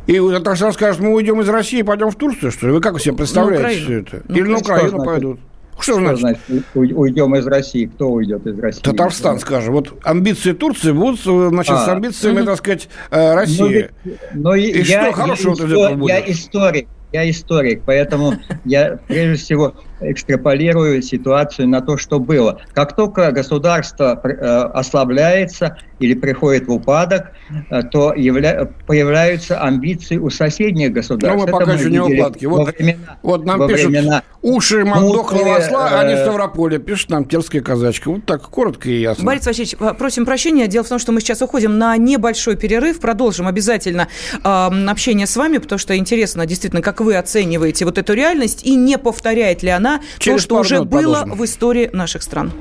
И 0.07 0.19
Татарстан 0.19 0.73
скажет, 0.73 1.01
мы 1.01 1.13
уйдем 1.13 1.39
из 1.41 1.49
России 1.49 1.79
и 1.79 1.83
пойдем 1.83 2.09
в 2.09 2.15
Турцию, 2.15 2.51
что 2.51 2.67
ли? 2.67 2.73
Вы 2.73 2.81
как 2.81 2.99
себе 2.99 3.15
представляете 3.15 3.83
все 3.83 3.99
это? 3.99 4.23
Или 4.29 4.47
на 4.47 4.57
Украину 4.57 5.03
пойдут? 5.03 5.39
Что, 5.79 5.93
что 5.93 6.01
значит? 6.01 6.19
значит? 6.19 6.65
Уйдем 6.73 7.35
из 7.35 7.47
России. 7.47 7.85
Кто 7.85 8.09
уйдет 8.09 8.45
из 8.45 8.59
России? 8.59 8.81
Татарстан, 8.81 9.39
скажем. 9.39 9.73
Вот 9.73 9.93
амбиции 10.03 10.51
Турции 10.51 10.91
будут 10.91 11.21
значит, 11.21 11.71
а, 11.71 11.85
с 11.85 11.87
амбициями, 11.87 12.43
так 12.43 12.57
сказать, 12.57 12.89
э, 13.11 13.33
России. 13.33 13.89
Но, 14.33 14.49
но 14.49 14.55
и 14.55 14.81
я, 14.81 15.03
что 15.03 15.13
хорошего 15.13 15.55
я, 15.55 15.65
из 15.65 15.71
этого 15.71 15.93
будет? 15.95 16.09
Я 16.09 16.31
историк. 16.31 16.87
Я 17.11 17.29
историк, 17.29 17.81
поэтому 17.85 18.33
я 18.65 18.99
прежде 19.07 19.43
всего 19.43 19.73
экстраполирую 20.01 21.01
ситуацию 21.01 21.67
на 21.67 21.81
то, 21.81 21.97
что 21.97 22.19
было. 22.19 22.61
Как 22.73 22.95
только 22.95 23.31
государство 23.31 24.19
э, 24.23 24.29
ослабляется 24.73 25.77
или 25.99 26.13
приходит 26.13 26.67
в 26.67 26.71
упадок, 26.71 27.31
э, 27.69 27.83
то 27.83 28.13
явля... 28.13 28.69
появляются 28.87 29.61
амбиции 29.61 30.17
у 30.17 30.29
соседних 30.29 30.93
государств. 30.93 31.37
Но 31.37 31.45
ну, 31.45 31.51
мы 31.51 31.59
пока 31.59 31.73
еще 31.73 31.89
не 31.89 31.99
упадки. 31.99 32.45
Вот, 32.45 32.75
времена, 32.75 33.17
вот 33.21 33.45
нам 33.45 33.67
пишут, 33.67 33.87
времена... 33.87 34.23
уши 34.41 34.85
Мандохова 34.85 35.57
осла, 35.57 35.99
а 35.99 36.03
не 36.05 36.15
Ставрополя. 36.15 36.79
Пишет 36.79 37.09
нам 37.09 37.25
терская 37.25 37.61
казачка. 37.61 38.09
Вот 38.09 38.25
так, 38.25 38.43
коротко 38.43 38.89
и 38.89 39.01
ясно. 39.01 39.25
Борис 39.25 39.45
Васильевич, 39.45 39.77
просим 39.97 40.25
прощения. 40.25 40.67
Дело 40.67 40.83
в 40.83 40.89
том, 40.89 40.99
что 40.99 41.11
мы 41.11 41.21
сейчас 41.21 41.41
уходим 41.41 41.77
на 41.77 41.95
небольшой 41.97 42.55
перерыв. 42.55 42.99
Продолжим 42.99 43.47
обязательно 43.47 44.07
э, 44.43 44.47
общение 44.87 45.27
с 45.27 45.35
вами, 45.35 45.57
потому 45.57 45.79
что 45.79 45.97
интересно 45.97 46.45
действительно, 46.45 46.81
как 46.81 47.01
вы 47.01 47.15
оцениваете 47.15 47.85
вот 47.85 47.97
эту 47.97 48.13
реальность 48.13 48.63
и 48.63 48.75
не 48.75 48.97
повторяет 48.97 49.63
ли 49.63 49.69
она 49.69 49.88
она 49.89 50.01
Через 50.19 50.43
то, 50.43 50.63
что 50.63 50.75
уже 50.77 50.83
было 50.83 51.13
продолжим. 51.13 51.37
в 51.37 51.45
истории 51.45 51.89
наших 51.93 52.23
стран. 52.23 52.51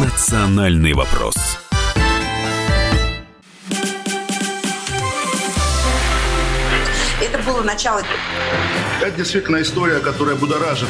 Национальный 0.00 0.92
вопрос. 0.92 1.34
Это 7.20 7.38
было 7.44 7.62
начало. 7.62 8.02
Это 9.00 9.10
действительно 9.16 9.60
история, 9.62 9.98
которая 9.98 10.36
будоражит. 10.36 10.88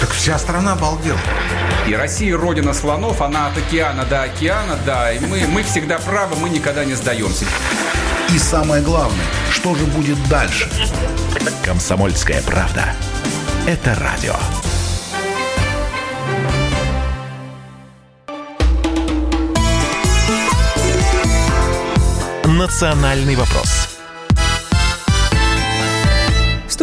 Так 0.00 0.10
вся 0.10 0.38
страна 0.38 0.72
обалдела. 0.72 1.18
И 1.88 1.94
Россия 1.94 2.36
родина 2.36 2.72
слонов, 2.72 3.20
она 3.20 3.48
от 3.48 3.58
океана 3.58 4.04
до 4.04 4.22
океана, 4.22 4.78
да. 4.84 5.12
И 5.12 5.18
мы, 5.20 5.46
мы 5.46 5.62
всегда 5.62 5.98
правы, 5.98 6.36
мы 6.36 6.48
никогда 6.48 6.84
не 6.84 6.94
сдаемся. 6.94 7.44
И 8.34 8.38
самое 8.38 8.82
главное, 8.82 9.24
что 9.50 9.74
же 9.74 9.84
будет 9.86 10.18
дальше? 10.28 10.68
Комсомольская 11.64 12.42
правда 12.42 12.94
это 13.66 13.96
радио. 13.96 14.34
Национальный 22.44 23.34
вопрос 23.34 23.75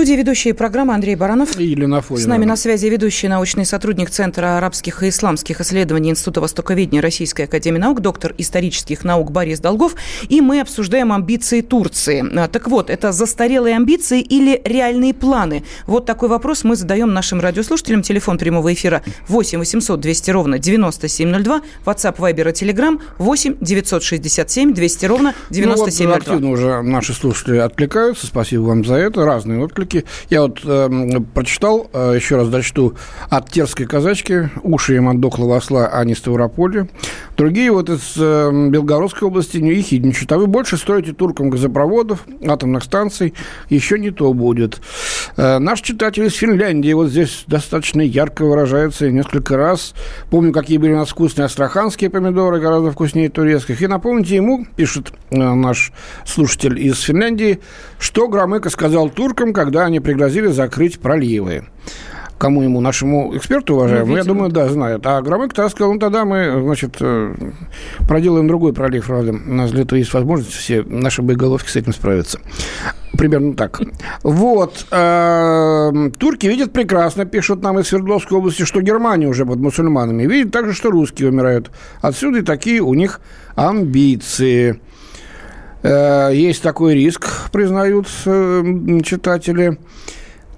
студии 0.03 0.17
ведущие 0.19 0.53
программы 0.53 0.93
Андрей 0.93 1.15
Баранов. 1.15 1.57
И 1.57 1.63
Елена 1.63 2.01
Фонина. 2.01 2.25
С 2.25 2.27
нами 2.27 2.43
на 2.43 2.57
связи 2.57 2.87
ведущий 2.87 3.29
научный 3.29 3.65
сотрудник 3.65 4.09
Центра 4.09 4.57
арабских 4.57 5.01
и 5.01 5.07
исламских 5.07 5.61
исследований 5.61 6.09
Института 6.09 6.41
Востоковедения 6.41 7.01
Российской 7.01 7.43
Академии 7.43 7.79
Наук, 7.79 8.01
доктор 8.01 8.35
исторических 8.37 9.05
наук 9.05 9.31
Борис 9.31 9.61
Долгов. 9.61 9.95
И 10.27 10.41
мы 10.41 10.59
обсуждаем 10.59 11.13
амбиции 11.13 11.61
Турции. 11.61 12.21
А, 12.37 12.49
так 12.49 12.67
вот, 12.67 12.89
это 12.89 13.13
застарелые 13.13 13.77
амбиции 13.77 14.19
или 14.19 14.61
реальные 14.65 15.13
планы? 15.13 15.63
Вот 15.87 16.05
такой 16.05 16.27
вопрос 16.27 16.65
мы 16.65 16.75
задаем 16.75 17.13
нашим 17.13 17.39
радиослушателям. 17.39 18.01
Телефон 18.01 18.37
прямого 18.37 18.73
эфира 18.73 19.03
8 19.29 19.57
800 19.59 20.01
200 20.01 20.31
ровно 20.31 20.59
9702. 20.59 21.61
WhatsApp, 21.85 22.17
Viber 22.17 22.49
и 22.49 22.51
Telegram 22.51 22.99
8 23.19 23.55
967 23.61 24.73
200 24.73 25.05
ровно 25.05 25.33
9702. 25.49 26.05
Ну, 26.05 26.11
вот 26.11 26.17
активно 26.17 26.49
уже 26.49 26.81
наши 26.81 27.13
слушатели 27.13 27.55
откликаются. 27.55 28.27
Спасибо 28.27 28.63
вам 28.63 28.83
за 28.83 28.95
это. 28.95 29.23
Разные 29.23 29.63
отклики 29.63 29.92
отклики. 29.93 30.05
Я 30.29 30.41
вот 30.41 30.61
э, 30.65 31.19
прочитал, 31.33 31.89
э, 31.93 32.13
еще 32.15 32.37
раз 32.37 32.49
дочту, 32.49 32.95
от 33.29 33.49
терской 33.49 33.85
казачки, 33.85 34.49
уши 34.63 34.95
им 34.95 35.09
от 35.09 35.19
дохлого 35.19 35.57
осла, 35.57 35.89
а 35.91 36.03
не 36.05 36.15
Ставрополя. 36.15 36.87
Другие 37.37 37.71
вот 37.71 37.89
из 37.89 38.13
э, 38.17 38.69
Белгородской 38.69 39.27
области 39.27 39.57
не 39.57 39.73
ехидничают. 39.73 40.31
А 40.31 40.37
вы 40.37 40.47
больше 40.47 40.77
строите 40.77 41.13
туркам 41.13 41.49
газопроводов, 41.49 42.25
атомных 42.45 42.83
станций, 42.83 43.33
еще 43.69 43.99
не 43.99 44.11
то 44.11 44.33
будет. 44.33 44.81
Э, 45.37 45.59
наш 45.59 45.81
читатель 45.81 46.25
из 46.25 46.33
Финляндии 46.33 46.93
вот 46.93 47.09
здесь 47.09 47.43
достаточно 47.47 48.01
ярко 48.01 48.45
выражается 48.45 49.09
несколько 49.09 49.57
раз. 49.57 49.93
Помню, 50.29 50.51
какие 50.51 50.77
были 50.77 50.93
у 50.93 50.97
нас 50.97 51.09
вкусные 51.09 51.45
астраханские 51.45 52.09
помидоры, 52.09 52.59
гораздо 52.59 52.91
вкуснее 52.91 53.29
турецких. 53.29 53.81
И 53.81 53.87
напомните 53.87 54.35
ему, 54.35 54.65
пишет 54.75 55.11
э, 55.31 55.37
наш 55.37 55.91
слушатель 56.25 56.79
из 56.79 56.99
Финляндии, 57.01 57.59
что 57.99 58.27
Громыко 58.27 58.69
сказал 58.69 59.09
туркам, 59.09 59.53
когда 59.53 59.82
они 59.85 59.99
пригрозили 59.99 60.47
закрыть 60.47 60.99
проливы. 60.99 61.65
Кому 62.37 62.61
ему, 62.61 62.81
нашему 62.81 63.37
эксперту 63.37 63.75
уважаемому, 63.75 64.11
ну, 64.11 64.17
я 64.17 64.23
думаю, 64.25 64.51
да, 64.51 64.67
знают. 64.67 65.05
А 65.05 65.21
Громык 65.21 65.53
тогда 65.53 65.69
сказал, 65.69 65.93
ну, 65.93 65.99
тогда 65.99 66.25
мы, 66.25 66.61
значит, 66.61 66.97
э, 66.99 67.33
проделаем 68.05 68.49
другой 68.49 68.73
пролив, 68.73 69.05
правда. 69.05 69.31
У 69.31 69.53
нас 69.53 69.71
для 69.71 69.83
этого 69.83 69.97
есть 69.97 70.13
возможность, 70.13 70.51
все 70.51 70.83
наши 70.83 71.21
боеголовки 71.21 71.69
с 71.69 71.77
этим 71.77 71.93
справятся. 71.93 72.41
Примерно 73.17 73.53
так. 73.53 73.79
Вот. 74.23 74.87
Э, 74.91 76.09
турки 76.17 76.47
видят 76.47 76.73
прекрасно, 76.73 77.23
пишут 77.25 77.61
нам 77.61 77.79
из 77.79 77.87
Свердловской 77.87 78.37
области, 78.37 78.63
что 78.63 78.81
Германия 78.81 79.27
уже 79.27 79.45
под 79.45 79.59
мусульманами. 79.59 80.25
Видят 80.25 80.51
также, 80.51 80.73
что 80.73 80.91
русские 80.91 81.29
умирают. 81.29 81.71
Отсюда 82.01 82.39
и 82.39 82.41
такие 82.41 82.81
у 82.81 82.93
них 82.93 83.21
амбиции. 83.55 84.81
Э, 85.83 86.31
есть 86.33 86.63
такой 86.63 86.95
риск, 86.95 87.51
признают 87.51 88.07
э, 88.25 88.63
читатели. 89.03 89.77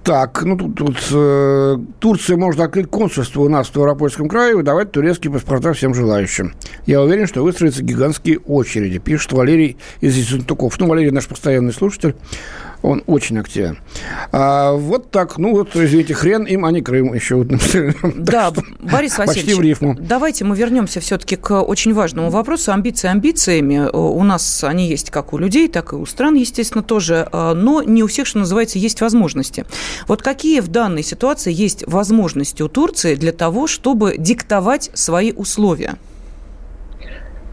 Так, 0.05 0.43
ну 0.43 0.55
тут, 0.55 0.75
тут 0.75 0.97
э, 1.13 1.77
Турция 1.97 2.37
может 2.37 2.61
открыть 2.61 2.91
консульство 2.91 3.41
у 3.41 3.49
нас 3.49 3.65
в 3.65 3.69
Ставропольском 3.71 4.29
крае 4.29 4.51
и 4.51 4.53
выдавать 4.53 4.91
турецкие 4.91 5.33
паспорта 5.33 5.73
всем 5.73 5.95
желающим. 5.95 6.53
Я 6.85 7.01
уверен, 7.01 7.25
что 7.25 7.41
выстроятся 7.41 7.81
гигантские 7.81 8.37
очереди, 8.37 8.99
пишет 8.99 9.33
Валерий 9.33 9.77
из 10.01 10.15
Ессентуков. 10.15 10.79
Ну, 10.79 10.85
Валерий 10.85 11.09
наш 11.09 11.27
постоянный 11.27 11.73
слушатель. 11.73 12.15
Он 12.85 13.01
очень 13.07 13.39
активен. 13.39 13.79
А, 14.31 14.73
вот 14.73 15.09
так, 15.09 15.39
ну 15.39 15.53
вот, 15.53 15.75
извините, 15.75 16.13
хрен 16.13 16.43
им, 16.43 16.65
а 16.65 16.71
не 16.71 16.81
Крым 16.81 17.15
еще. 17.15 17.43
Да, 18.15 18.53
Борис 18.79 19.17
Васильевич, 19.17 19.55
в 19.55 19.61
рифму. 19.61 19.97
давайте 19.99 20.45
мы 20.45 20.55
вернемся 20.55 20.99
все-таки 20.99 21.35
к 21.35 21.59
очень 21.61 21.95
важному 21.95 22.29
вопросу. 22.29 22.71
Амбиции 22.71 23.07
амбициями. 23.07 23.89
У 23.91 24.23
нас 24.23 24.63
они 24.63 24.87
есть 24.87 25.09
как 25.09 25.33
у 25.33 25.39
людей, 25.39 25.67
так 25.67 25.93
и 25.93 25.95
у 25.95 26.05
стран, 26.05 26.35
естественно, 26.35 26.83
тоже. 26.83 27.27
А, 27.31 27.55
но 27.55 27.81
не 27.81 28.03
у 28.03 28.07
всех, 28.07 28.27
что 28.27 28.37
называется, 28.37 28.77
есть 28.77 29.01
возможности. 29.01 29.65
Вот 30.07 30.21
какие 30.21 30.59
в 30.59 30.67
данной 30.67 31.03
ситуации 31.03 31.53
есть 31.53 31.83
возможности 31.87 32.61
у 32.61 32.67
Турции 32.67 33.15
для 33.15 33.31
того, 33.31 33.67
чтобы 33.67 34.15
диктовать 34.17 34.91
свои 34.93 35.31
условия? 35.31 35.95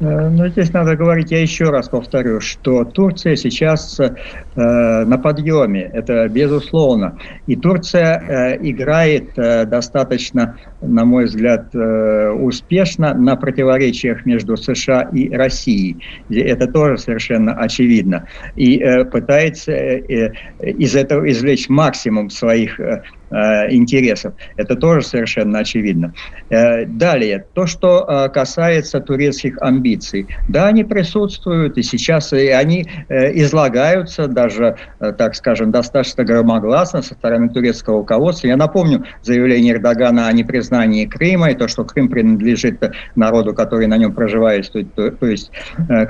Ну, 0.04 0.48
здесь 0.48 0.72
надо 0.72 0.96
говорить, 0.96 1.30
я 1.30 1.40
еще 1.40 1.66
раз 1.66 1.88
повторю, 1.88 2.40
что 2.40 2.84
Турция 2.84 3.36
сейчас 3.36 4.00
э, 4.00 4.10
на 4.56 5.16
подъеме, 5.16 5.82
это 5.92 6.28
безусловно. 6.28 7.20
И 7.46 7.54
Турция 7.54 8.18
э, 8.18 8.58
играет 8.68 9.38
э, 9.38 9.64
достаточно, 9.64 10.58
на 10.80 11.04
мой 11.04 11.26
взгляд, 11.26 11.72
э, 11.72 12.30
успешно 12.30 13.14
на 13.14 13.36
противоречиях 13.36 14.26
между 14.26 14.56
США 14.56 15.02
и 15.12 15.30
Россией. 15.30 15.98
Это 16.28 16.66
тоже 16.66 16.98
совершенно 16.98 17.52
очевидно. 17.54 18.26
И 18.56 18.78
э, 18.78 19.04
пытается 19.04 19.70
э, 19.70 20.02
э 20.08 20.70
из 20.72 20.96
этого 20.96 21.30
извлечь 21.30 21.68
максимум 21.68 22.28
своих 22.28 22.80
Э, 22.80 23.02
интересов. 23.32 24.34
Это 24.56 24.76
тоже 24.76 25.02
совершенно 25.02 25.60
очевидно. 25.60 26.12
Э, 26.50 26.84
далее, 26.84 27.46
то, 27.54 27.66
что 27.66 28.04
э, 28.06 28.28
касается 28.28 29.00
турецких 29.00 29.56
амбиций. 29.60 30.26
Да, 30.48 30.68
они 30.68 30.84
присутствуют, 30.84 31.78
и 31.78 31.82
сейчас 31.82 32.32
и 32.32 32.48
они 32.48 32.86
излагаются 33.08 34.26
даже, 34.26 34.76
так 34.98 35.34
скажем, 35.34 35.70
достаточно 35.70 36.24
громогласно 36.24 37.02
со 37.02 37.14
стороны 37.14 37.48
турецкого 37.48 37.98
руководства. 37.98 38.48
Я 38.48 38.56
напомню 38.56 39.04
заявление 39.22 39.74
Эрдогана 39.74 40.28
о 40.28 40.32
непризнании 40.32 41.06
Крыма 41.06 41.50
и 41.50 41.54
то, 41.54 41.68
что 41.68 41.84
Крым 41.84 42.08
принадлежит 42.08 42.82
народу, 43.14 43.54
который 43.54 43.86
на 43.86 43.96
нем 43.96 44.12
проживает, 44.12 44.70
то, 44.72 45.10
то 45.10 45.26
есть 45.26 45.50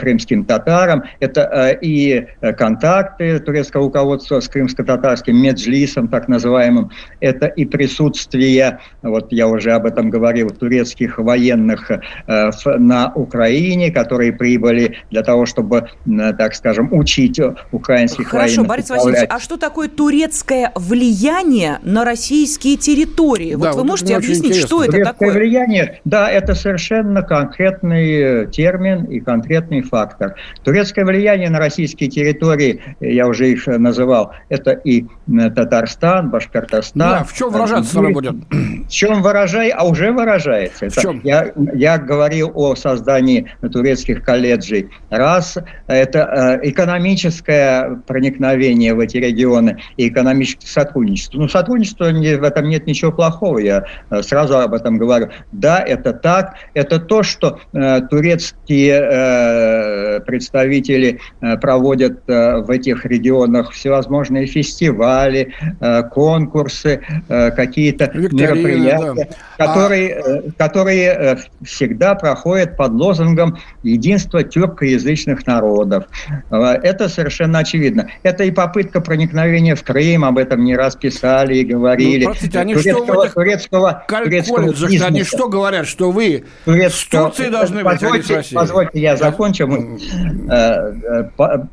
крымским 0.00 0.44
татарам. 0.44 1.04
Это 1.20 1.76
и 1.80 2.26
контакты 2.56 3.38
турецкого 3.40 3.84
руководства 3.84 4.40
с 4.40 4.48
крымско-татарским 4.48 5.36
меджлисом, 5.36 6.08
так 6.08 6.28
называемым, 6.28 6.90
это 7.20 7.46
и 7.46 7.64
присутствие, 7.64 8.80
вот 9.02 9.32
я 9.32 9.48
уже 9.48 9.72
об 9.72 9.86
этом 9.86 10.10
говорил, 10.10 10.50
турецких 10.50 11.18
военных 11.18 11.90
э, 11.90 12.50
на 12.78 13.12
Украине, 13.14 13.90
которые 13.90 14.32
прибыли 14.32 14.98
для 15.10 15.22
того, 15.22 15.46
чтобы, 15.46 15.88
э, 16.06 16.32
так 16.32 16.54
скажем, 16.54 16.88
учить 16.92 17.40
украинских 17.70 18.28
Хорошо, 18.28 18.62
военных. 18.62 18.68
Борис 18.68 18.90
Васильевич, 18.90 19.26
а 19.28 19.40
что 19.40 19.56
такое 19.56 19.88
турецкое 19.88 20.72
влияние 20.74 21.78
на 21.82 22.04
российские 22.04 22.76
территории? 22.76 23.54
Вот 23.54 23.64
да, 23.64 23.72
вы 23.72 23.78
вот 23.78 23.86
можете 23.86 24.16
объяснить, 24.16 24.56
что 24.56 24.82
это 24.82 24.92
турецкое 24.92 25.12
такое? 25.12 25.32
влияние, 25.32 26.00
да, 26.04 26.30
это 26.30 26.54
совершенно 26.54 27.22
конкретный 27.22 28.50
термин 28.50 29.04
и 29.04 29.20
конкретный 29.20 29.82
фактор. 29.82 30.34
Турецкое 30.64 31.04
влияние 31.04 31.50
на 31.50 31.58
российские 31.58 32.10
территории, 32.10 32.80
я 33.00 33.26
уже 33.26 33.50
их 33.50 33.66
называл, 33.66 34.32
это 34.48 34.72
и 34.72 35.04
э, 35.04 35.50
Татарстан, 35.50 36.30
Башкортостан, 36.30 37.01
да, 37.10 37.24
в 37.24 37.32
чем 37.32 37.50
выражаться 37.50 37.98
оно 37.98 38.10
будет? 38.10 38.34
В 38.50 38.88
чем 38.88 39.22
выражает, 39.22 39.74
а 39.76 39.86
уже 39.86 40.12
выражается. 40.12 40.88
В 40.88 40.96
чем? 40.96 41.20
Я, 41.24 41.52
я 41.74 41.98
говорил 41.98 42.50
о 42.54 42.74
создании 42.74 43.50
турецких 43.72 44.24
колледжей. 44.24 44.90
Раз, 45.10 45.58
это 45.86 46.58
э, 46.62 46.68
экономическое 46.70 48.02
проникновение 48.06 48.94
в 48.94 49.00
эти 49.00 49.16
регионы 49.16 49.78
и 49.96 50.08
экономическое 50.08 50.66
сотрудничество. 50.66 51.38
Ну, 51.38 51.48
сотрудничество, 51.48 52.04
в 52.04 52.44
этом 52.44 52.68
нет 52.68 52.86
ничего 52.86 53.12
плохого, 53.12 53.58
я 53.58 53.84
э, 54.10 54.22
сразу 54.22 54.58
об 54.58 54.74
этом 54.74 54.98
говорю. 54.98 55.28
Да, 55.52 55.80
это 55.80 56.12
так. 56.12 56.54
Это 56.74 56.98
то, 56.98 57.22
что 57.22 57.58
э, 57.72 58.00
турецкие 58.02 59.00
э, 59.00 60.20
представители 60.20 61.20
э, 61.40 61.56
проводят 61.56 62.28
э, 62.28 62.58
в 62.58 62.70
этих 62.70 63.04
регионах 63.04 63.72
всевозможные 63.72 64.46
фестивали, 64.46 65.54
э, 65.80 66.02
конкурсы, 66.02 66.91
Э, 67.28 67.50
какие-то 67.50 68.10
мероприятия, 68.14 69.28
да. 69.58 69.66
которые, 69.66 70.14
а... 70.14 70.42
которые 70.56 71.08
э, 71.08 71.36
всегда 71.64 72.14
проходят 72.14 72.76
под 72.76 72.92
лозунгом 72.92 73.58
единства 73.82 74.42
тюркоязычных 74.42 75.46
народов. 75.46 76.04
Это 76.50 77.08
совершенно 77.08 77.60
очевидно. 77.60 78.08
Это 78.22 78.44
и 78.44 78.50
попытка 78.50 79.00
проникновения 79.00 79.74
в 79.74 79.82
Крым, 79.82 80.24
об 80.24 80.38
этом 80.38 80.64
не 80.64 80.76
раз 80.76 80.96
писали 80.96 81.56
и 81.56 81.64
говорили. 81.64 82.24
Ну, 82.24 82.30
простите, 82.30 82.58
они 82.58 82.74
турецкого, 82.74 83.04
что 83.04 83.14
в 83.14 83.20
этих 83.20 83.34
турецкого, 83.34 84.04
турецкого 84.08 84.66
бизнеса. 84.66 85.06
они 85.06 85.24
что 85.24 85.48
говорят, 85.48 85.86
что 85.86 86.10
вы 86.10 86.44
турецкого, 86.64 87.22
с 87.22 87.26
Турцией 87.26 87.50
должны 87.50 87.84
быть, 87.84 87.94
а 87.94 87.98
с 87.98 88.30
Россией? 88.30 88.54
Позвольте, 88.54 89.00
я 89.00 89.16
закончу. 89.16 89.68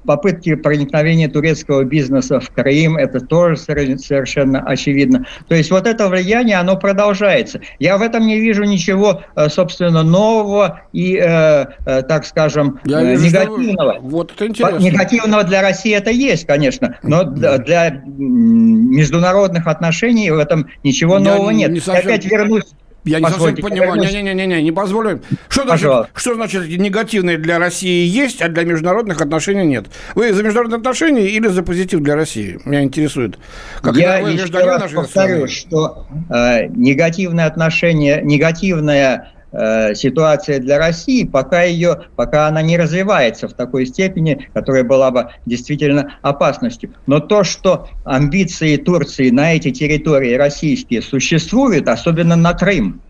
Попытки 0.06 0.56
проникновения 0.56 1.30
турецкого 1.30 1.84
бизнеса 1.84 2.40
в 2.40 2.50
Крым, 2.52 2.98
это 2.98 3.20
тоже 3.20 3.58
совершенно 3.58 4.60
очевидно. 4.62 4.99
То 5.48 5.56
есть 5.56 5.72
вот 5.72 5.88
это 5.88 6.08
влияние, 6.10 6.58
оно 6.58 6.78
продолжается. 6.78 7.62
Я 7.80 7.98
в 7.98 8.02
этом 8.02 8.26
не 8.28 8.40
вижу 8.40 8.64
ничего, 8.64 9.24
э, 9.36 9.50
собственно, 9.50 10.04
нового 10.04 10.82
и, 10.94 11.16
э, 11.16 11.66
э, 11.86 12.02
так 12.04 12.26
скажем, 12.26 12.80
Я 12.86 13.04
вижу, 13.04 13.26
негативного. 13.26 13.94
Что... 13.94 14.02
Вот 14.04 14.32
это 14.32 14.48
интересно. 14.48 14.78
Негативного 14.78 15.44
для 15.44 15.62
России 15.62 15.94
это 15.94 16.12
есть, 16.12 16.46
конечно, 16.46 16.98
но 17.04 17.24
для 17.24 18.02
международных 18.06 19.68
отношений 19.68 20.32
в 20.32 20.38
этом 20.38 20.68
ничего 20.84 21.18
Я 21.18 21.20
нового 21.20 21.52
нет. 21.52 21.72
Не 21.72 21.80
совсем... 21.80 22.08
Опять 22.08 22.26
вернусь 22.26 22.66
я 23.06 23.20
не 23.20 23.28
совсем 23.28 23.56
понимаю. 23.56 23.96
Не-не-не, 24.00 24.62
не 24.62 24.72
позволю. 24.72 25.22
Что 25.48 25.64
значит, 25.64 25.92
что 26.16 26.36
значит 26.36 26.68
негативное 26.78 27.38
для 27.38 27.60
России 27.60 28.06
есть, 28.06 28.42
а 28.42 28.50
для 28.50 28.64
международных 28.64 29.22
отношений 29.22 29.66
нет? 29.66 29.88
Вы 30.16 30.34
за 30.34 30.44
международные 30.44 30.78
отношения 30.78 31.28
или 31.28 31.48
за 31.48 31.64
позитив 31.64 32.02
для 32.02 32.16
России? 32.16 32.60
Меня 32.66 32.84
интересует. 32.84 33.38
Как 33.82 33.96
я 33.96 34.18
еще 34.20 34.46
раз 34.46 34.92
повторю, 34.92 35.48
что 35.48 36.08
э, 36.30 36.68
негативное 36.68 37.46
отношение, 37.46 38.22
негативное 38.24 39.32
Э, 39.52 39.96
ситуация 39.96 40.60
для 40.60 40.78
России, 40.78 41.24
пока, 41.24 41.64
ее, 41.64 42.06
пока 42.16 42.48
она 42.48 42.62
не 42.62 42.78
развивается 42.78 43.48
в 43.48 43.54
такой 43.54 43.88
степени, 43.88 44.48
которая 44.54 44.84
была 44.84 45.10
бы 45.10 45.30
действительно 45.48 46.18
опасностью. 46.22 46.94
Но 47.08 47.20
то, 47.20 47.44
что 47.44 47.88
амбиции 48.04 48.78
Турции 48.78 49.32
на 49.32 49.56
эти 49.56 49.72
территории 49.72 50.36
российские 50.36 51.02
существуют, 51.02 51.88
особенно 51.88 52.36
на 52.36 52.54
Крым, 52.54 53.02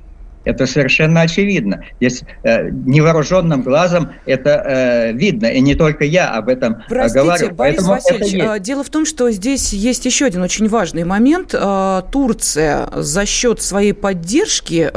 это 0.45 0.65
совершенно 0.65 1.21
очевидно. 1.21 1.83
Здесь 1.99 2.23
э, 2.43 2.69
невооруженным 2.69 3.61
глазом 3.61 4.11
это 4.25 4.49
э, 4.49 5.11
видно. 5.13 5.47
И 5.47 5.59
не 5.61 5.75
только 5.75 6.05
я 6.05 6.31
об 6.31 6.49
этом 6.49 6.73
э, 6.73 6.81
Простите, 6.87 7.23
говорю. 7.23 7.51
Борис 7.51 7.83
Васильевич, 7.83 8.33
э, 8.33 8.59
дело 8.59 8.83
в 8.83 8.89
том, 8.89 9.05
что 9.05 9.29
здесь 9.31 9.73
есть 9.73 10.05
еще 10.05 10.25
один 10.25 10.41
очень 10.41 10.67
важный 10.67 11.03
момент. 11.03 11.53
Э, 11.53 12.01
Турция 12.11 12.89
за 12.95 13.25
счет 13.25 13.61
своей 13.61 13.93
поддержки 13.93 14.91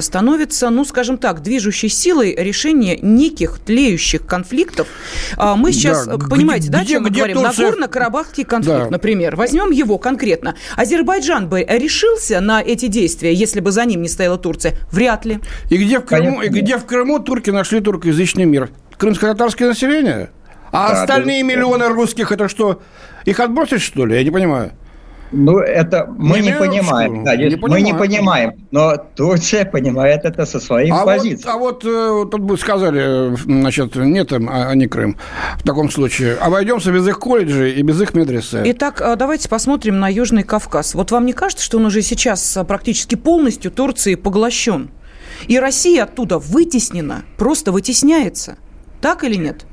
становится, 0.00 0.70
ну, 0.70 0.84
скажем 0.84 1.18
так, 1.18 1.42
движущей 1.42 1.88
силой 1.88 2.34
решения 2.34 2.98
неких 3.00 3.58
тлеющих 3.58 4.26
конфликтов. 4.26 4.88
Мы 5.36 5.72
сейчас, 5.72 6.06
да, 6.06 6.16
понимаете, 6.18 6.68
где, 6.68 6.76
да, 6.76 6.80
о 6.80 6.84
чем 6.84 7.02
мы 7.02 7.10
говорим? 7.10 7.36
Турция... 7.36 7.66
Нагорно-Карабахский 7.66 8.44
конфликт, 8.44 8.84
да. 8.84 8.90
например. 8.90 9.36
Возьмем 9.36 9.70
его 9.70 9.98
конкретно. 9.98 10.54
Азербайджан 10.76 11.48
бы 11.48 11.64
решился 11.68 12.40
на 12.40 12.62
эти 12.62 12.86
действия, 12.86 13.32
если 13.32 13.60
бы 13.60 13.70
за 13.72 13.84
ним 13.84 14.02
не 14.02 14.08
стояла 14.08 14.38
Турция? 14.38 14.74
Вряд 14.90 15.24
ли. 15.24 15.40
И 15.68 15.76
где 15.76 16.00
в 16.00 16.04
Крыму, 16.04 16.42
и 16.42 16.48
где 16.48 16.78
в 16.78 16.86
Крыму 16.86 17.18
турки 17.18 17.50
нашли 17.50 17.80
туркоязычный 17.80 18.44
мир? 18.44 18.70
Крымско-татарское 18.96 19.68
население? 19.68 20.30
А 20.72 20.90
да, 20.90 21.02
остальные 21.02 21.42
да, 21.42 21.48
миллионы 21.48 21.88
русских, 21.88 22.32
это 22.32 22.48
что, 22.48 22.82
их 23.24 23.40
отбросить, 23.40 23.82
что 23.82 24.06
ли? 24.06 24.16
Я 24.16 24.24
не 24.24 24.30
понимаю. 24.30 24.72
Ну, 25.32 25.58
это 25.58 26.06
мы 26.06 26.40
не, 26.40 26.48
не 26.48 26.54
понимаем. 26.54 27.24
Да, 27.24 27.36
не 27.36 27.56
мы 27.56 27.80
не 27.80 27.92
понимаем. 27.92 28.66
Но 28.70 28.96
Турция 29.16 29.64
понимает 29.64 30.24
это 30.24 30.46
со 30.46 30.60
своих 30.60 30.94
а 30.94 31.04
позиций. 31.04 31.50
Вот, 31.50 31.54
а 31.54 31.58
вот 31.58 31.84
э, 31.84 32.30
тут 32.30 32.40
бы 32.42 32.56
сказали, 32.56 33.36
значит, 33.36 33.96
нет 33.96 34.32
им, 34.32 34.48
а, 34.50 34.74
не 34.74 34.86
Крым. 34.86 35.16
В 35.58 35.62
таком 35.62 35.90
случае. 35.90 36.36
Обойдемся 36.36 36.92
без 36.92 37.06
их 37.08 37.18
колледжей 37.18 37.72
и 37.72 37.82
без 37.82 38.00
их 38.00 38.14
медресе. 38.14 38.62
Итак, 38.66 39.00
а 39.00 39.16
давайте 39.16 39.48
посмотрим 39.48 39.98
на 39.98 40.08
Южный 40.08 40.42
Кавказ. 40.42 40.94
Вот 40.94 41.10
вам 41.10 41.26
не 41.26 41.32
кажется, 41.32 41.64
что 41.64 41.78
он 41.78 41.86
уже 41.86 42.02
сейчас 42.02 42.58
практически 42.66 43.14
полностью 43.14 43.70
Турции 43.70 44.14
поглощен? 44.14 44.90
И 45.48 45.58
Россия 45.58 46.04
оттуда 46.04 46.38
вытеснена, 46.38 47.24
просто 47.36 47.72
вытесняется. 47.72 48.56
Так 49.00 49.24
или 49.24 49.34
нет? 49.34 49.66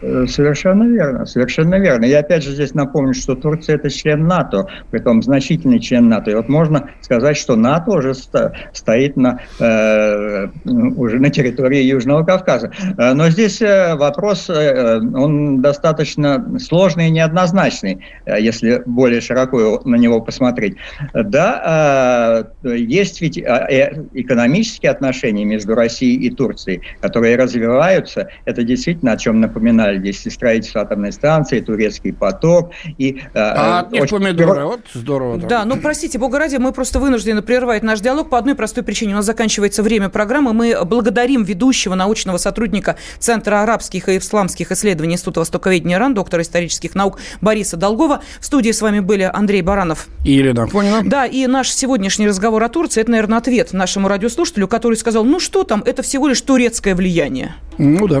Э, 0.00 0.26
совершенно 0.26 0.84
верно, 0.84 1.26
совершенно 1.26 1.76
верно. 1.76 2.04
Я 2.04 2.20
опять 2.20 2.44
же 2.44 2.52
здесь 2.52 2.74
напомню, 2.74 3.14
что 3.14 3.34
Турция 3.34 3.76
это 3.76 3.90
член 3.90 4.26
НАТО, 4.26 4.66
при 4.90 5.00
том 5.00 5.22
значительный 5.22 5.80
член 5.80 6.08
НАТО. 6.08 6.30
И 6.30 6.34
вот 6.34 6.48
можно 6.48 6.90
сказать, 7.00 7.36
что 7.36 7.56
НАТО 7.56 7.92
уже 7.92 8.14
стоит 8.14 9.16
на, 9.16 9.40
э, 9.58 10.46
уже 10.64 11.18
на 11.18 11.30
территории 11.30 11.82
Южного 11.82 12.24
Кавказа. 12.24 12.70
Э, 12.96 13.12
но 13.14 13.28
здесь 13.28 13.60
э, 13.60 13.96
вопрос, 13.96 14.48
он 14.48 15.60
достаточно 15.62 16.58
сложный 16.60 17.08
и 17.08 17.10
неоднозначный, 17.10 18.04
если 18.26 18.82
более 18.86 19.20
широко 19.20 19.80
на 19.84 19.96
него 19.96 20.20
посмотреть. 20.20 20.76
Да, 21.12 22.46
есть 22.62 23.20
ведь 23.20 23.38
экономические 23.38 24.90
отношения 24.90 25.44
между 25.44 25.74
Россией 25.74 26.26
и 26.26 26.30
Турцией, 26.30 26.82
которые 27.00 27.36
развиваются. 27.36 28.28
Это 28.44 28.62
действительно, 28.62 29.12
о 29.12 29.16
чем 29.16 29.40
напоминали 29.40 29.87
здесь 29.96 30.24
и 30.26 30.30
строительство 30.30 30.82
атомной 30.82 31.12
станции, 31.12 31.60
турецкий 31.60 32.12
поток. 32.12 32.72
И, 32.98 33.22
а 33.34 33.80
от 33.80 33.92
них 33.92 34.02
очень... 34.02 34.18
помидоры, 34.18 34.64
вот 34.64 34.80
здорово. 34.92 35.38
Да, 35.38 35.64
ну, 35.64 35.76
простите, 35.76 36.18
бога 36.18 36.38
ради, 36.38 36.56
мы 36.56 36.72
просто 36.72 36.98
вынуждены 36.98 37.42
прерывать 37.42 37.82
наш 37.82 38.00
диалог 38.00 38.30
по 38.30 38.38
одной 38.38 38.54
простой 38.54 38.84
причине. 38.84 39.14
У 39.14 39.16
нас 39.16 39.26
заканчивается 39.26 39.82
время 39.82 40.08
программы. 40.08 40.52
Мы 40.52 40.76
благодарим 40.84 41.44
ведущего 41.44 41.94
научного 41.94 42.36
сотрудника 42.38 42.96
Центра 43.18 43.62
арабских 43.62 44.08
и 44.08 44.18
исламских 44.18 44.72
исследований 44.72 45.14
Института 45.14 45.40
Востоковедения 45.40 45.98
РАН, 45.98 46.14
доктора 46.14 46.42
исторических 46.42 46.94
наук 46.94 47.18
Бориса 47.40 47.76
Долгова. 47.76 48.22
В 48.40 48.44
студии 48.44 48.70
с 48.70 48.82
вами 48.82 49.00
были 49.00 49.30
Андрей 49.32 49.62
Баранов. 49.62 50.06
И 50.24 50.32
Елена 50.32 50.66
Фонина. 50.66 51.02
Да, 51.04 51.26
и 51.26 51.46
наш 51.46 51.70
сегодняшний 51.70 52.28
разговор 52.28 52.62
о 52.62 52.68
Турции, 52.68 53.00
это, 53.00 53.10
наверное, 53.10 53.38
ответ 53.38 53.72
нашему 53.72 54.08
радиослушателю, 54.08 54.68
который 54.68 54.96
сказал, 54.96 55.24
ну 55.24 55.40
что 55.40 55.64
там, 55.64 55.82
это 55.84 56.02
всего 56.02 56.28
лишь 56.28 56.40
турецкое 56.40 56.94
влияние. 56.94 57.54
Ну 57.78 58.06
да. 58.08 58.20